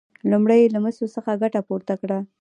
لومړی 0.31 0.57
یې 0.63 0.71
له 0.73 0.79
مسو 0.83 1.05
څخه 1.15 1.39
ګټه 1.41 1.59
پورته 1.67 1.93
کړه. 2.01 2.17